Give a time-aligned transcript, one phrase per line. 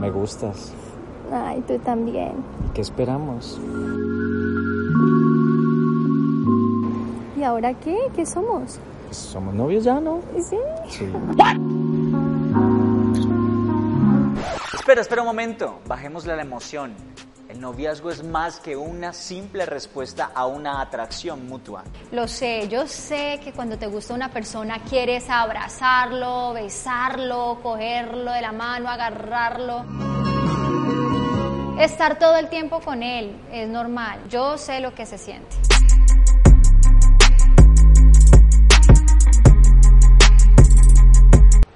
[0.00, 0.72] Me gustas.
[1.32, 2.34] Ay, tú también.
[2.72, 3.60] ¿Qué esperamos?
[7.36, 7.98] ¿Y ahora qué?
[8.14, 8.78] ¿Qué somos?
[9.10, 10.20] Somos novios ya, ¿no?
[10.38, 10.56] ¿Sí?
[10.88, 11.06] Sí.
[14.74, 15.80] Espera, espera un momento.
[15.88, 16.92] Bajémosle la emoción.
[17.62, 21.84] Noviazgo es más que una simple respuesta a una atracción mutua.
[22.10, 28.40] Lo sé, yo sé que cuando te gusta una persona quieres abrazarlo, besarlo, cogerlo de
[28.40, 29.84] la mano, agarrarlo.
[31.78, 34.18] Estar todo el tiempo con él es normal.
[34.28, 35.56] Yo sé lo que se siente.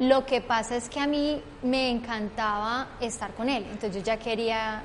[0.00, 4.16] Lo que pasa es que a mí me encantaba estar con él, entonces yo ya
[4.18, 4.82] quería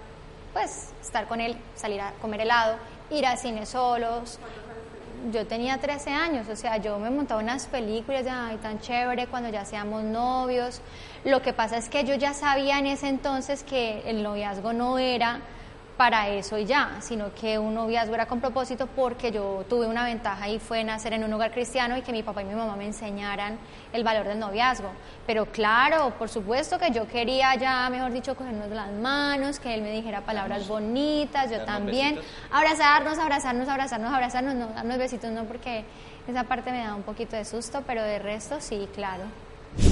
[0.54, 2.78] pues estar con él, salir a comer helado,
[3.10, 4.40] ir al cine solos.
[5.32, 9.28] Yo tenía 13 años, o sea, yo me montaba unas películas de ay, tan chévere
[9.28, 10.82] cuando ya seamos novios.
[11.24, 14.98] Lo que pasa es que yo ya sabía en ese entonces que el noviazgo no
[14.98, 15.42] era
[15.98, 20.06] para eso y ya, sino que un noviazgo era con propósito porque yo tuve una
[20.06, 22.76] ventaja y fue nacer en un hogar cristiano y que mi papá y mi mamá
[22.76, 23.60] me enseñaran
[23.94, 24.90] el valor del noviazgo.
[25.28, 29.82] Pero claro, por supuesto que yo quería ya, mejor dicho, cogernos las manos, que él
[29.82, 32.20] me dijera palabras bonitas, yo también.
[32.52, 35.86] Abrazarnos, abrazarnos, abrazarnos, abrazarnos, no darnos besitos, no, porque
[36.28, 39.24] esa parte me da un poquito de susto, pero de resto sí, claro.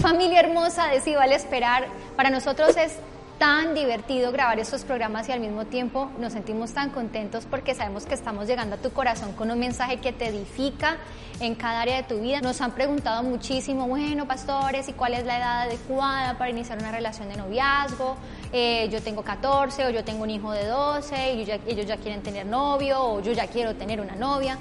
[0.02, 3.00] Familia hermosa de Sí Vale Esperar, para nosotros es
[3.40, 8.06] tan divertido grabar estos programas y al mismo tiempo nos sentimos tan contentos porque sabemos
[8.06, 10.98] que estamos llegando a tu corazón con un mensaje que te edifica
[11.40, 12.42] en cada área de tu vida.
[12.42, 16.92] Nos han preguntado muchísimo, bueno, pastores, ¿y cuál es la edad adecuada para iniciar una
[16.92, 18.18] relación de noviazgo?
[18.52, 22.22] Eh, yo tengo 14 o yo tengo un hijo de 12 y ellos ya quieren
[22.22, 24.58] tener novio o yo ya quiero tener una novia.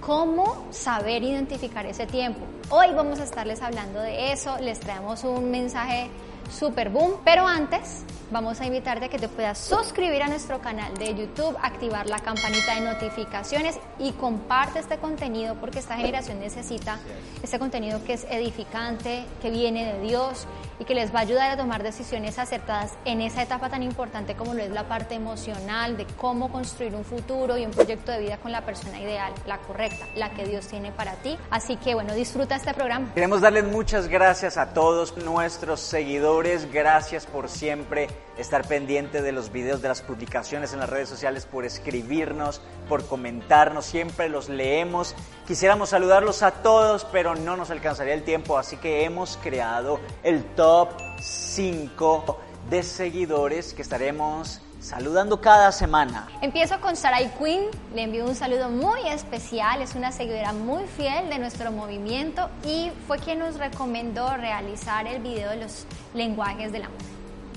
[0.00, 2.40] ¿Cómo saber identificar ese tiempo?
[2.70, 6.08] Hoy vamos a estarles hablando de eso, les traemos un mensaje
[6.50, 10.94] super boom, pero antes vamos a invitarte a que te puedas suscribir a nuestro canal
[10.94, 16.98] de YouTube, activar la campanita de notificaciones y comparte este contenido porque esta generación necesita
[17.42, 20.46] este contenido que es edificante, que viene de Dios
[20.80, 24.34] y que les va a ayudar a tomar decisiones acertadas en esa etapa tan importante
[24.34, 28.20] como lo es la parte emocional de cómo construir un futuro y un proyecto de
[28.20, 31.36] vida con la persona ideal, la correcta, la que Dios tiene para ti.
[31.50, 33.12] Así que bueno, disfruta este programa.
[33.12, 39.52] Queremos darles muchas gracias a todos nuestros seguidores, gracias por siempre estar pendiente de los
[39.52, 45.14] videos, de las publicaciones en las redes sociales, por escribirnos, por comentarnos, siempre los leemos.
[45.46, 50.44] Quisiéramos saludarlos a todos, pero no nos alcanzaría el tiempo, así que hemos creado el
[50.54, 50.90] top
[51.20, 52.40] 5
[52.70, 56.28] de seguidores que estaremos saludando cada semana.
[56.40, 61.28] Empiezo con Sarai Quinn, le envío un saludo muy especial, es una seguidora muy fiel
[61.28, 66.82] de nuestro movimiento y fue quien nos recomendó realizar el video de los lenguajes del
[66.82, 67.11] amor.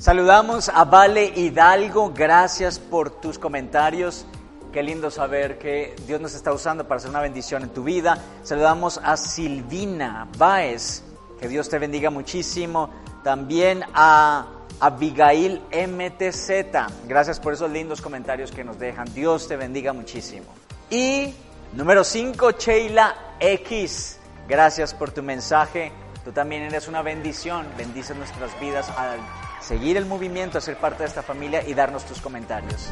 [0.05, 4.27] Saludamos a Vale Hidalgo, gracias por tus comentarios.
[4.71, 8.15] Qué lindo saber que Dios nos está usando para hacer una bendición en tu vida.
[8.43, 11.03] Saludamos a Silvina Baez,
[11.39, 12.91] que Dios te bendiga muchísimo.
[13.23, 14.45] También a
[14.79, 19.11] Abigail MTZ, gracias por esos lindos comentarios que nos dejan.
[19.11, 20.45] Dios te bendiga muchísimo.
[20.87, 21.33] Y
[21.73, 25.91] número 5, Sheila X, gracias por tu mensaje.
[26.23, 29.17] Tú también eres una bendición, bendice nuestras vidas al
[29.65, 32.91] seguir el movimiento, ser parte de esta familia y darnos tus comentarios.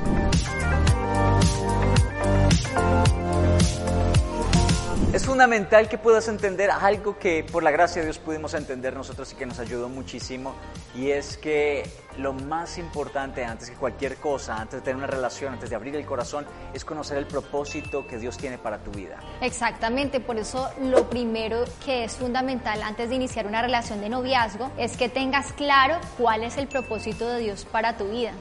[5.13, 9.31] Es fundamental que puedas entender algo que por la gracia de Dios pudimos entender nosotros
[9.31, 10.55] y que nos ayudó muchísimo
[10.95, 11.87] y es que
[12.17, 15.95] lo más importante antes que cualquier cosa, antes de tener una relación, antes de abrir
[15.95, 19.19] el corazón, es conocer el propósito que Dios tiene para tu vida.
[19.41, 24.71] Exactamente, por eso lo primero que es fundamental antes de iniciar una relación de noviazgo
[24.79, 28.31] es que tengas claro cuál es el propósito de Dios para tu vida.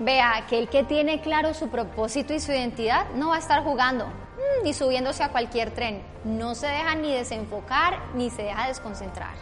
[0.00, 4.12] Vea, aquel que tiene claro su propósito y su identidad no va a estar jugando
[4.60, 6.02] mm, ni subiéndose a cualquier tren.
[6.24, 9.34] No se deja ni desenfocar ni se deja desconcentrar.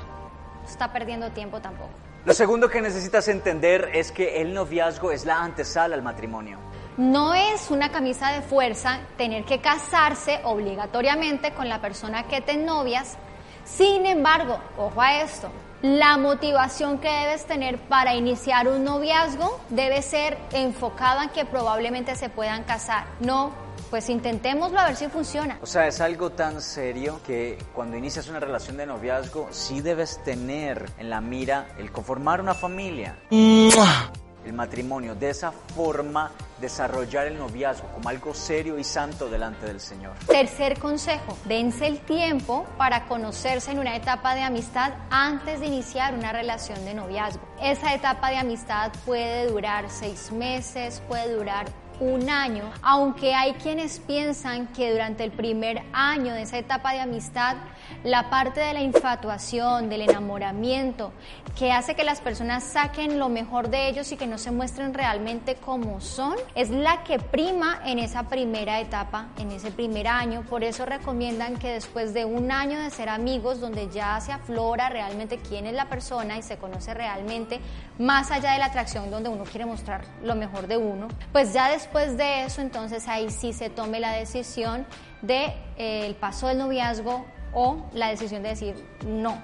[0.62, 1.90] No está perdiendo tiempo tampoco.
[2.24, 6.58] Lo segundo que necesitas entender es que el noviazgo es la antesala al matrimonio.
[6.96, 12.56] No es una camisa de fuerza tener que casarse obligatoriamente con la persona que te
[12.56, 13.18] novias.
[13.64, 15.50] Sin embargo, ojo a esto,
[15.82, 22.16] la motivación que debes tener para iniciar un noviazgo debe ser enfocada en que probablemente
[22.16, 23.04] se puedan casar.
[23.20, 23.52] No,
[23.94, 25.56] pues intentémoslo a ver si funciona.
[25.62, 30.20] O sea, es algo tan serio que cuando inicias una relación de noviazgo, sí debes
[30.24, 33.16] tener en la mira el conformar una familia.
[33.30, 39.78] el matrimonio, de esa forma desarrollar el noviazgo como algo serio y santo delante del
[39.78, 40.16] Señor.
[40.26, 46.14] Tercer consejo, dense el tiempo para conocerse en una etapa de amistad antes de iniciar
[46.14, 47.42] una relación de noviazgo.
[47.62, 51.66] Esa etapa de amistad puede durar seis meses, puede durar
[52.00, 57.00] un año, aunque hay quienes piensan que durante el primer año de esa etapa de
[57.00, 57.56] amistad,
[58.02, 61.12] la parte de la infatuación, del enamoramiento,
[61.56, 64.92] que hace que las personas saquen lo mejor de ellos y que no se muestren
[64.92, 70.42] realmente como son, es la que prima en esa primera etapa, en ese primer año.
[70.48, 74.88] Por eso recomiendan que después de un año de ser amigos, donde ya se aflora
[74.88, 77.60] realmente quién es la persona y se conoce realmente,
[77.98, 81.70] más allá de la atracción donde uno quiere mostrar lo mejor de uno, pues ya
[81.70, 84.86] después de eso, entonces ahí sí se tome la decisión
[85.22, 88.74] de eh, paso del noviazgo o la decisión de decir
[89.06, 89.40] no,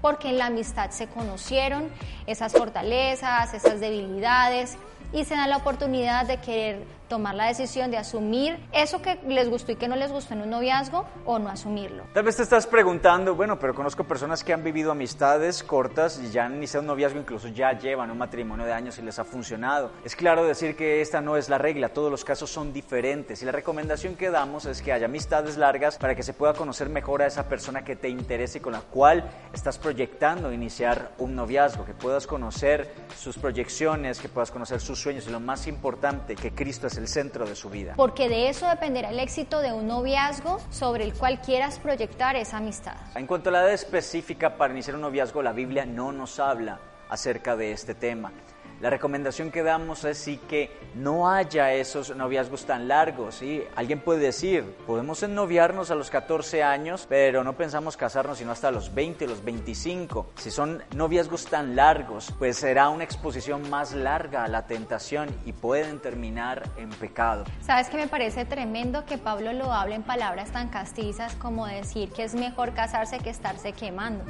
[0.00, 1.88] porque en la amistad se conocieron
[2.26, 4.76] esas fortalezas, esas debilidades
[5.12, 9.48] y se dan la oportunidad de querer tomar la decisión de asumir eso que les
[9.48, 12.04] gustó y que no les gustó en un noviazgo o no asumirlo.
[12.12, 16.30] Tal vez te estás preguntando, bueno, pero conozco personas que han vivido amistades cortas y
[16.30, 19.24] ya han iniciado un noviazgo, incluso ya llevan un matrimonio de años y les ha
[19.24, 19.90] funcionado.
[20.04, 23.44] Es claro decir que esta no es la regla, todos los casos son diferentes y
[23.44, 27.22] la recomendación que damos es que haya amistades largas para que se pueda conocer mejor
[27.22, 31.84] a esa persona que te interese y con la cual estás proyectando iniciar un noviazgo,
[31.84, 36.52] que puedas conocer sus proyecciones, que puedas conocer sus sueños y lo más importante, que
[36.52, 37.94] Cristo es el centro de su vida.
[37.96, 42.58] Porque de eso dependerá el éxito de un noviazgo sobre el cual quieras proyectar esa
[42.58, 42.96] amistad.
[43.14, 46.80] En cuanto a la edad específica para iniciar un noviazgo, la Biblia no nos habla
[47.08, 48.32] acerca de este tema.
[48.80, 53.36] La recomendación que damos es sí que no haya esos noviazgos tan largos.
[53.36, 53.62] ¿sí?
[53.76, 58.70] Alguien puede decir, podemos ennoviarnos a los 14 años, pero no pensamos casarnos sino hasta
[58.70, 60.30] los 20, los 25.
[60.36, 65.52] Si son noviazgos tan largos, pues será una exposición más larga a la tentación y
[65.52, 67.44] pueden terminar en pecado.
[67.62, 72.10] ¿Sabes que me parece tremendo que Pablo lo hable en palabras tan castizas como decir
[72.10, 74.24] que es mejor casarse que estarse quemando?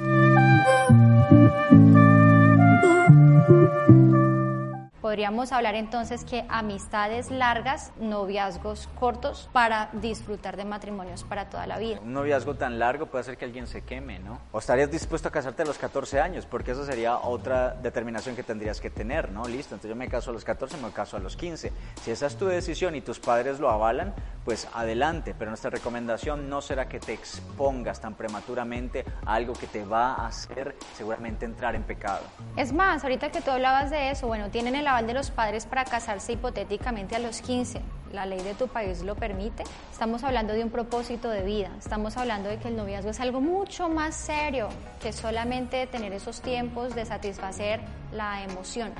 [5.15, 11.77] Podríamos hablar entonces que amistades largas, noviazgos cortos para disfrutar de matrimonios para toda la
[11.77, 12.01] vida.
[12.01, 14.41] Un noviazgo tan largo puede hacer que alguien se queme, ¿no?
[14.51, 16.45] ¿O estarías dispuesto a casarte a los 14 años?
[16.45, 19.47] Porque eso sería otra determinación que tendrías que tener, ¿no?
[19.47, 21.71] Listo, entonces yo me caso a los 14, me caso a los 15.
[22.01, 24.13] Si esa es tu decisión y tus padres lo avalan,
[24.45, 25.35] pues adelante.
[25.37, 30.13] Pero nuestra recomendación no será que te expongas tan prematuramente a algo que te va
[30.13, 32.21] a hacer seguramente entrar en pecado.
[32.55, 35.83] Es más, ahorita que tú hablabas de eso, bueno, tienen el de los padres para
[35.83, 37.81] casarse hipotéticamente a los 15.
[38.13, 39.63] La ley de tu país lo permite.
[39.91, 41.71] Estamos hablando de un propósito de vida.
[41.79, 44.69] Estamos hablando de que el noviazgo es algo mucho más serio
[45.01, 47.81] que solamente tener esos tiempos de satisfacer
[48.13, 48.93] la emoción.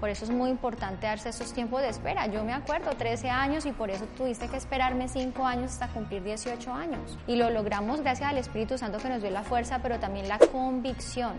[0.00, 2.26] Por eso es muy importante darse esos tiempos de espera.
[2.26, 6.22] Yo me acuerdo, 13 años y por eso tuviste que esperarme 5 años hasta cumplir
[6.22, 7.18] 18 años.
[7.26, 10.38] Y lo logramos gracias al Espíritu Santo que nos dio la fuerza, pero también la
[10.38, 11.34] convicción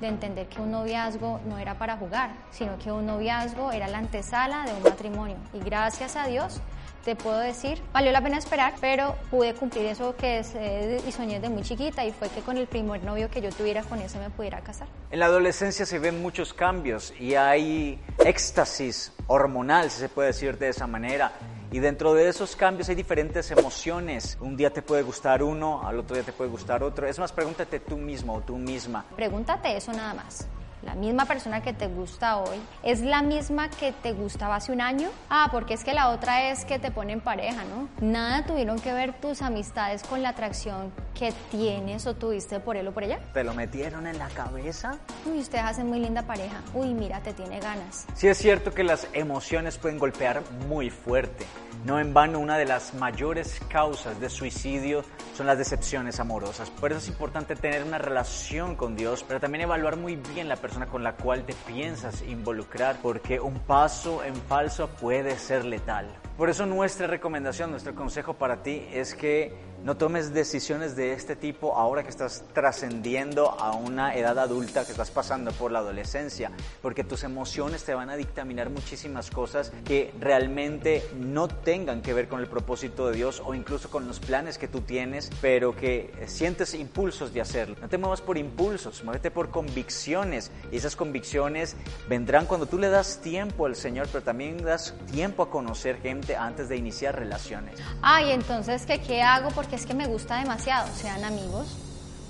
[0.00, 3.98] de entender que un noviazgo no era para jugar, sino que un noviazgo era la
[3.98, 5.36] antesala de un matrimonio.
[5.52, 6.60] Y gracias a Dios
[7.04, 11.12] te puedo decir, valió la pena esperar, pero pude cumplir eso que es, eh, y
[11.12, 14.00] soñé de muy chiquita y fue que con el primer novio que yo tuviera con
[14.00, 14.88] eso me pudiera casar.
[15.10, 20.58] En la adolescencia se ven muchos cambios y hay éxtasis hormonal, si se puede decir
[20.58, 21.32] de esa manera.
[21.70, 24.38] Y dentro de esos cambios hay diferentes emociones.
[24.40, 27.06] Un día te puede gustar uno, al otro día te puede gustar otro.
[27.06, 29.04] Es más, pregúntate tú mismo o tú misma.
[29.16, 30.46] Pregúntate eso nada más
[30.84, 34.80] la misma persona que te gusta hoy, es la misma que te gustaba hace un
[34.80, 35.08] año.
[35.30, 37.88] Ah, porque es que la otra es que te ponen pareja, ¿no?
[38.00, 42.88] Nada tuvieron que ver tus amistades con la atracción que tienes o tuviste por él
[42.88, 43.20] o por ella.
[43.32, 44.98] ¿Te lo metieron en la cabeza?
[45.26, 46.62] Uy, ustedes hacen muy linda pareja.
[46.74, 48.06] Uy, mira, te tiene ganas.
[48.14, 51.46] Sí es cierto que las emociones pueden golpear muy fuerte.
[51.84, 56.70] No en vano, una de las mayores causas de suicidio son las decepciones amorosas.
[56.70, 60.56] Por eso es importante tener una relación con Dios, pero también evaluar muy bien la
[60.56, 66.06] persona con la cual te piensas involucrar, porque un paso en falso puede ser letal.
[66.38, 71.36] Por eso nuestra recomendación, nuestro consejo para ti es que no tomes decisiones de este
[71.36, 76.50] tipo ahora que estás trascendiendo a una edad adulta, que estás pasando por la adolescencia,
[76.80, 82.28] porque tus emociones te van a dictaminar muchísimas cosas que realmente no tengan que ver
[82.28, 86.10] con el propósito de Dios o incluso con los planes que tú tienes, pero que
[86.26, 87.76] sientes impulsos de hacerlo.
[87.82, 91.76] No te muevas por impulsos, muévete por convicciones y esas convicciones
[92.08, 96.36] vendrán cuando tú le das tiempo al Señor, pero también das tiempo a conocer gente
[96.36, 97.78] antes de iniciar relaciones.
[98.00, 99.50] Ay, entonces, ¿qué, qué hago?
[99.50, 101.76] Porque es que me gusta demasiado, sean amigos,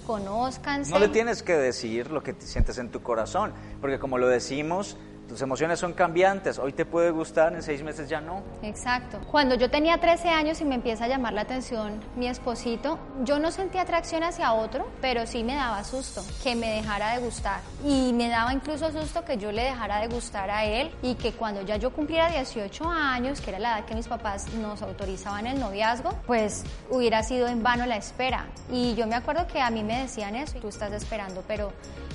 [0.07, 0.91] conózcanse.
[0.91, 4.97] No le tienes que decir lo que sientes en tu corazón, porque como lo decimos,
[5.29, 8.43] tus emociones son cambiantes, hoy te puede gustar, en seis meses ya no.
[8.63, 9.21] Exacto.
[9.31, 13.39] Cuando yo tenía 13 años y me empieza a llamar la atención mi esposito, yo
[13.39, 17.61] no sentía atracción hacia otro, pero sí me daba susto que me dejara de gustar.
[17.85, 21.33] Y me daba incluso susto que yo le dejara de gustar a él y que
[21.33, 25.47] cuando ya yo cumpliera 18 años, que era la edad que mis papás nos autorizaban
[25.47, 28.47] el noviazgo, pues hubiera sido en vano la espera.
[28.71, 31.73] Y yo me acuerdo que a mí me decían eso, tú estás esperando, pero,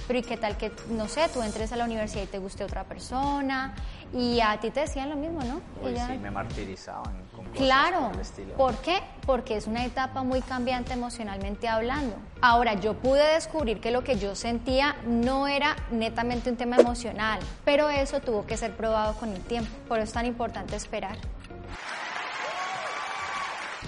[0.10, 2.63] pero ¿y qué tal que, no sé, tú entres a la universidad y te guste
[2.63, 3.75] otra persona?
[4.12, 5.62] Y a ti te decían lo mismo, ¿no?
[5.88, 8.54] Ella- sí, me martirizaban con cosas Claro, por el estilo.
[8.56, 8.98] ¿por qué?
[9.28, 12.16] Porque es una etapa muy cambiante emocionalmente hablando.
[12.42, 17.39] Ahora, yo pude descubrir que lo que yo sentía no era netamente un tema emocional,
[17.63, 19.70] pero eso tuvo que ser probado con el tiempo.
[19.88, 21.18] Por eso es tan importante esperar.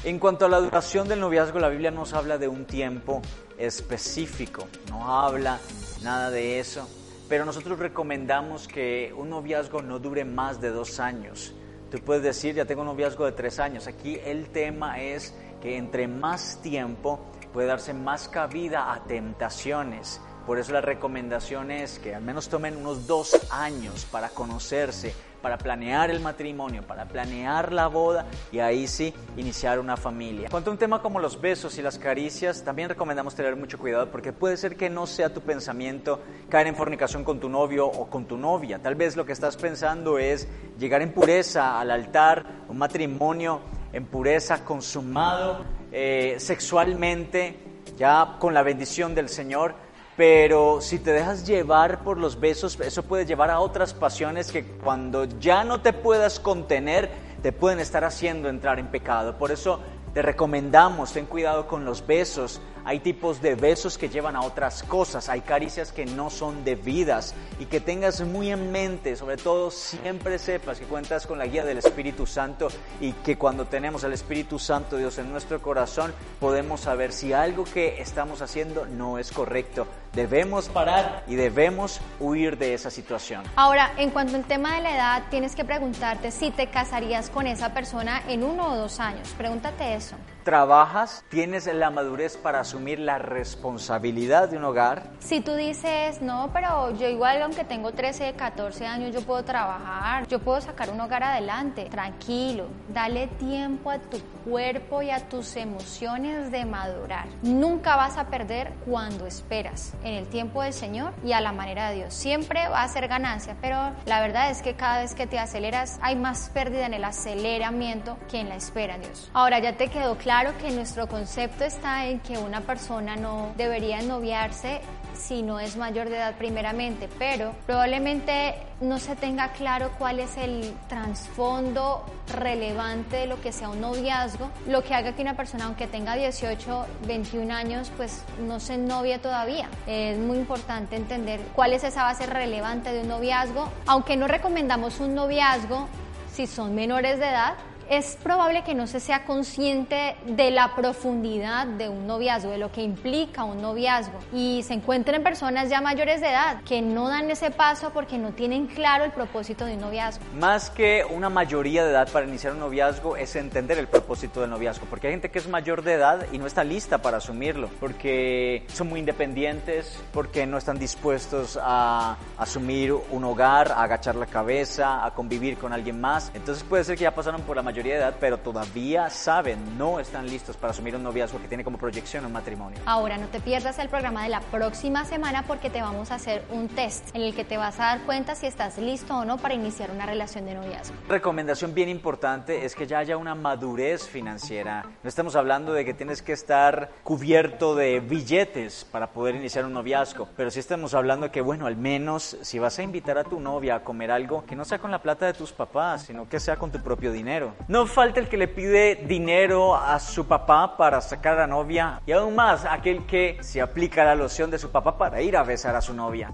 [0.04, 3.22] En cuanto a la duración del noviazgo, la Biblia nos habla de un tiempo
[3.66, 5.60] específico, no habla
[6.04, 6.88] nada de eso,
[7.30, 11.54] pero nosotros recomendamos que un noviazgo no dure más de dos años.
[11.90, 13.88] Tú puedes decir, ya tengo un noviazgo de tres años.
[13.88, 17.20] Aquí el tema es que entre más tiempo
[17.54, 20.20] puede darse más cabida a tentaciones.
[20.46, 25.58] Por eso la recomendación es que al menos tomen unos dos años para conocerse, para
[25.58, 30.50] planear el matrimonio, para planear la boda y ahí sí iniciar una familia.
[30.50, 34.10] Cuanto a un tema como los besos y las caricias, también recomendamos tener mucho cuidado
[34.12, 36.20] porque puede ser que no sea tu pensamiento
[36.50, 38.80] caer en fornicación con tu novio o con tu novia.
[38.80, 43.62] Tal vez lo que estás pensando es llegar en pureza al altar, un matrimonio
[43.94, 47.58] en pureza consumado eh, sexualmente,
[47.98, 49.76] ya con la bendición del Señor.
[50.22, 54.64] Pero si te dejas llevar por los besos, eso puede llevar a otras pasiones que
[54.64, 57.10] cuando ya no te puedas contener,
[57.42, 59.40] te pueden estar haciendo entrar en pecado.
[59.40, 59.80] Por eso
[60.14, 62.62] te recomendamos, ten cuidado con los besos.
[62.84, 67.36] Hay tipos de besos que llevan a otras cosas, hay caricias que no son debidas
[67.60, 71.64] y que tengas muy en mente, sobre todo siempre sepas que cuentas con la guía
[71.64, 72.70] del Espíritu Santo
[73.00, 77.66] y que cuando tenemos al Espíritu Santo Dios en nuestro corazón podemos saber si algo
[77.66, 79.88] que estamos haciendo no es correcto.
[80.14, 83.44] Debemos parar y debemos huir de esa situación.
[83.56, 87.48] Ahora, en cuanto al tema de la edad, tienes que preguntarte si te casarías con
[87.48, 89.30] esa persona en uno o dos años.
[89.38, 90.16] Pregúntate eso.
[90.44, 91.24] ¿Trabajas?
[91.30, 95.04] ¿Tienes la madurez para asumir la responsabilidad de un hogar?
[95.20, 100.28] Si tú dices, no, pero yo igual aunque tengo 13, 14 años, yo puedo trabajar,
[100.28, 105.56] yo puedo sacar un hogar adelante, tranquilo, dale tiempo a tu cuerpo y a tus
[105.58, 107.28] emociones de madurar.
[107.44, 111.92] Nunca vas a perder cuando esperas en el tiempo del Señor y a la manera
[111.92, 112.16] de Dios.
[112.16, 116.00] Siempre va a ser ganancia, pero la verdad es que cada vez que te aceleras
[116.02, 119.30] hay más pérdida en el aceleramiento que en la espera en Dios.
[119.36, 124.02] Ahora ya te quedó claro que nuestro concepto está en que una persona no debería
[124.02, 124.80] noviarse
[125.14, 130.38] si no es mayor de edad primeramente, pero probablemente no se tenga claro cuál es
[130.38, 135.66] el trasfondo relevante de lo que sea un noviazgo, lo que haga que una persona,
[135.66, 139.68] aunque tenga 18, 21 años, pues no se novie todavía.
[139.86, 145.02] Es muy importante entender cuál es esa base relevante de un noviazgo, aunque no recomendamos
[145.02, 145.90] un noviazgo
[146.32, 147.56] si son menores de edad,
[147.92, 152.72] es probable que no se sea consciente de la profundidad de un noviazgo, de lo
[152.72, 154.18] que implica un noviazgo.
[154.32, 158.32] Y se encuentren personas ya mayores de edad que no dan ese paso porque no
[158.32, 160.24] tienen claro el propósito de un noviazgo.
[160.40, 164.52] Más que una mayoría de edad para iniciar un noviazgo es entender el propósito del
[164.52, 167.70] noviazgo, porque hay gente que es mayor de edad y no está lista para asumirlo,
[167.82, 174.28] porque son muy independientes, porque no están dispuestos a asumir un hogar, a agachar la
[174.28, 176.32] cabeza, a convivir con alguien más.
[176.34, 180.00] Entonces puede ser que ya pasaron por la mayoría de edad, pero todavía saben, no
[180.00, 182.80] están listos para asumir un noviazgo que tiene como proyección un matrimonio.
[182.86, 186.44] Ahora, no te pierdas el programa de la próxima semana porque te vamos a hacer
[186.52, 189.38] un test en el que te vas a dar cuenta si estás listo o no
[189.38, 190.96] para iniciar una relación de noviazgo.
[191.08, 194.86] Recomendación bien importante es que ya haya una madurez financiera.
[195.04, 199.74] No estamos hablando de que tienes que estar cubierto de billetes para poder iniciar un
[199.74, 203.24] noviazgo, pero sí estamos hablando de que, bueno, al menos si vas a invitar a
[203.24, 206.28] tu novia a comer algo, que no sea con la plata de tus papás, sino
[206.28, 207.54] que sea con tu propio dinero.
[207.68, 212.02] No falta el que le pide dinero a su papá para sacar a la novia
[212.06, 215.44] y aún más aquel que se aplica la loción de su papá para ir a
[215.44, 216.34] besar a su novia.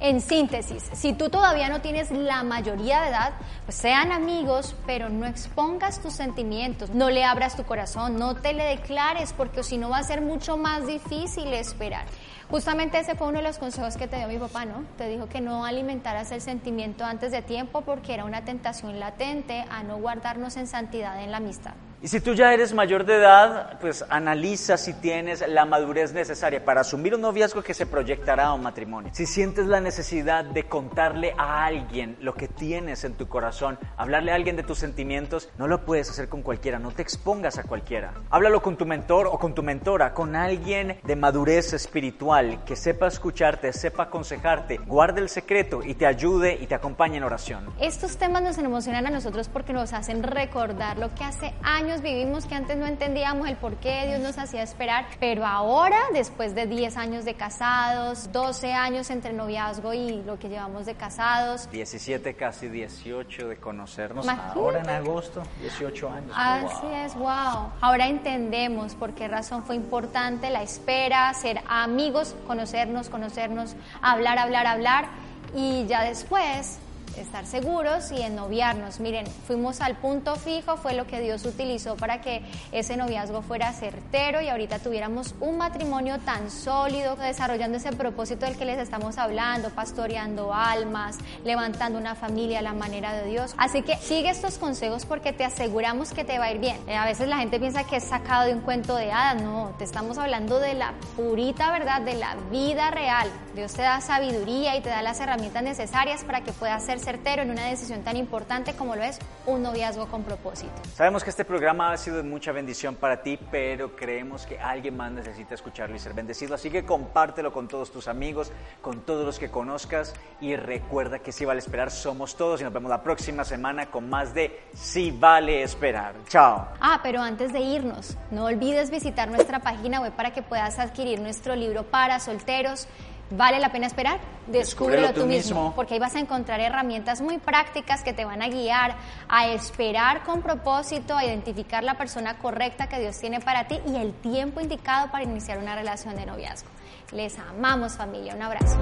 [0.00, 3.32] En síntesis, si tú todavía no tienes la mayoría de edad,
[3.64, 8.52] pues sean amigos, pero no expongas tus sentimientos, no le abras tu corazón, no te
[8.52, 12.04] le declares, porque si no va a ser mucho más difícil esperar.
[12.50, 14.84] Justamente ese fue uno de los consejos que te dio mi papá, ¿no?
[14.96, 19.64] Te dijo que no alimentaras el sentimiento antes de tiempo porque era una tentación latente
[19.70, 21.74] a no guardarnos en santidad en la amistad.
[22.04, 26.62] Y si tú ya eres mayor de edad, pues analiza si tienes la madurez necesaria
[26.62, 29.10] para asumir un noviazgo que se proyectará a un matrimonio.
[29.14, 34.32] Si sientes la necesidad de contarle a alguien lo que tienes en tu corazón, hablarle
[34.32, 37.62] a alguien de tus sentimientos, no lo puedes hacer con cualquiera, no te expongas a
[37.62, 38.12] cualquiera.
[38.28, 43.06] Háblalo con tu mentor o con tu mentora, con alguien de madurez espiritual que sepa
[43.06, 47.64] escucharte, sepa aconsejarte, guarde el secreto y te ayude y te acompañe en oración.
[47.80, 52.46] Estos temas nos emocionan a nosotros porque nos hacen recordar lo que hace años vivimos
[52.46, 56.66] que antes no entendíamos el por qué Dios nos hacía esperar, pero ahora, después de
[56.66, 61.70] 10 años de casados, 12 años entre noviazgo y lo que llevamos de casados.
[61.70, 64.28] 17, casi 18 de conocernos.
[64.28, 66.32] Ahora en agosto, 18 años.
[66.36, 67.70] Así es, wow.
[67.80, 74.66] Ahora entendemos por qué razón fue importante la espera, ser amigos, conocernos, conocernos, hablar, hablar,
[74.66, 75.08] hablar.
[75.54, 76.78] Y ya después
[77.18, 79.00] estar seguros y en noviarnos.
[79.00, 82.42] Miren, fuimos al punto fijo, fue lo que Dios utilizó para que
[82.72, 88.56] ese noviazgo fuera certero y ahorita tuviéramos un matrimonio tan sólido, desarrollando ese propósito del
[88.56, 93.54] que les estamos hablando, pastoreando almas, levantando una familia a la manera de Dios.
[93.56, 96.76] Así que sigue estos consejos porque te aseguramos que te va a ir bien.
[96.88, 99.74] Eh, a veces la gente piensa que es sacado de un cuento de hadas, no,
[99.78, 103.28] te estamos hablando de la purita verdad, de la vida real.
[103.54, 107.42] Dios te da sabiduría y te da las herramientas necesarias para que puedas ser certero
[107.42, 110.72] en una decisión tan importante como lo es un noviazgo con propósito.
[110.94, 114.96] Sabemos que este programa ha sido de mucha bendición para ti, pero creemos que alguien
[114.96, 119.24] más necesita escucharlo y ser bendecido, así que compártelo con todos tus amigos, con todos
[119.24, 123.02] los que conozcas y recuerda que si vale esperar somos todos y nos vemos la
[123.02, 126.14] próxima semana con más de Si vale esperar.
[126.28, 126.68] Chao.
[126.80, 131.20] Ah, pero antes de irnos, no olvides visitar nuestra página web para que puedas adquirir
[131.20, 132.88] nuestro libro para solteros
[133.30, 134.20] ¿Vale la pena esperar?
[134.46, 135.72] Descúbrelo, tú, mismo.
[135.74, 138.96] Porque ahí vas a encontrar herramientas muy prácticas que te van a guiar
[139.28, 143.96] a esperar con propósito, a identificar la persona correcta que Dios tiene para ti y
[143.96, 146.68] el tiempo indicado para iniciar una relación de noviazgo.
[147.12, 148.76] Les amamos familia, un abrazo.